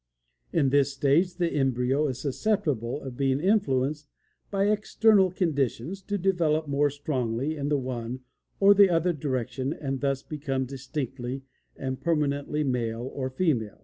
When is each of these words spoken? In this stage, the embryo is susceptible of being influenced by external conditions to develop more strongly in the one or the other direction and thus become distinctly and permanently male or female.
In 0.51 0.69
this 0.69 0.91
stage, 0.93 1.35
the 1.35 1.51
embryo 1.53 2.07
is 2.07 2.17
susceptible 2.19 3.03
of 3.03 3.15
being 3.17 3.39
influenced 3.39 4.09
by 4.49 4.65
external 4.65 5.29
conditions 5.29 6.01
to 6.01 6.17
develop 6.17 6.67
more 6.67 6.89
strongly 6.89 7.55
in 7.55 7.69
the 7.69 7.77
one 7.77 8.21
or 8.59 8.73
the 8.73 8.89
other 8.89 9.13
direction 9.13 9.71
and 9.73 10.01
thus 10.01 10.23
become 10.23 10.65
distinctly 10.65 11.43
and 11.77 12.01
permanently 12.01 12.63
male 12.63 13.11
or 13.13 13.29
female. 13.29 13.79